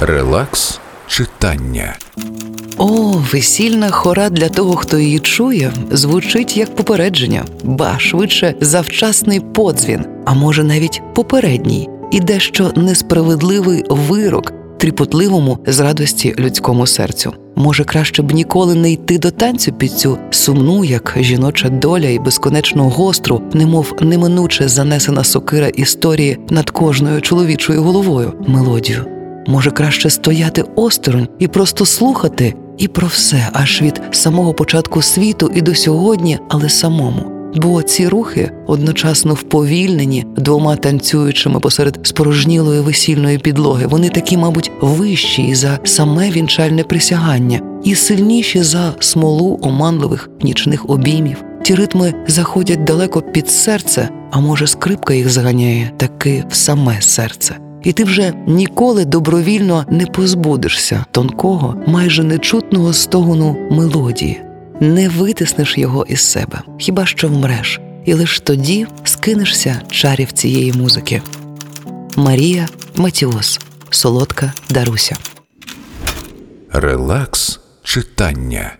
[0.00, 1.96] Релакс читання.
[2.76, 10.04] О, весільна хора для того, хто її чує, звучить як попередження, ба швидше завчасний подзвін,
[10.24, 17.32] а може навіть попередній, і дещо несправедливий вирок тріпотливому з радості людському серцю.
[17.56, 22.18] Може, краще б ніколи не йти до танцю під цю сумну, як жіноча доля, і
[22.18, 29.17] безконечно гостру, немов неминуче занесена сокира історії над кожною чоловічою головою мелодію.
[29.48, 35.50] Може, краще стояти осторонь і просто слухати і про все, аж від самого початку світу
[35.54, 37.38] і до сьогодні, але самому.
[37.56, 43.86] Бо ці рухи одночасно вповільнені двома танцюючими посеред спорожнілої весільної підлоги.
[43.86, 51.44] Вони такі, мабуть, вищі за саме вінчальне присягання і сильніші за смолу оманливих нічних обіймів.
[51.62, 57.67] Ті ритми заходять далеко під серце, а може, скрипка їх заганяє таки в саме серце.
[57.82, 64.40] І ти вже ніколи добровільно не позбудешся тонкого, майже нечутного стогону мелодії,
[64.80, 71.22] не витиснеш його із себе, хіба що вмреш, і лиш тоді скинешся чарів цієї музики.
[72.16, 75.16] Марія Матіос, Солодка Даруся.
[76.72, 78.77] Релакс читання.